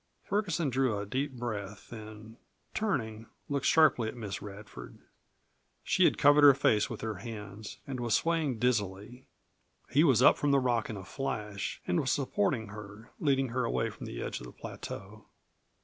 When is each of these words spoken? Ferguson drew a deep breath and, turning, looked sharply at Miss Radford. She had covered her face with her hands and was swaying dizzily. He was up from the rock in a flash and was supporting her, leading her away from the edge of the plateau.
Ferguson 0.23 0.71
drew 0.71 0.97
a 0.97 1.05
deep 1.05 1.33
breath 1.33 1.91
and, 1.91 2.37
turning, 2.73 3.27
looked 3.49 3.67
sharply 3.67 4.07
at 4.07 4.17
Miss 4.17 4.41
Radford. 4.41 4.97
She 5.83 6.05
had 6.05 6.17
covered 6.17 6.43
her 6.43 6.55
face 6.55 6.89
with 6.89 7.01
her 7.01 7.17
hands 7.17 7.77
and 7.85 7.99
was 7.99 8.15
swaying 8.15 8.57
dizzily. 8.57 9.27
He 9.91 10.03
was 10.03 10.23
up 10.23 10.39
from 10.39 10.49
the 10.49 10.57
rock 10.59 10.89
in 10.89 10.97
a 10.97 11.05
flash 11.05 11.83
and 11.85 11.99
was 11.99 12.09
supporting 12.11 12.69
her, 12.69 13.11
leading 13.19 13.49
her 13.49 13.63
away 13.63 13.91
from 13.91 14.07
the 14.07 14.23
edge 14.23 14.39
of 14.39 14.47
the 14.47 14.51
plateau. 14.51 15.25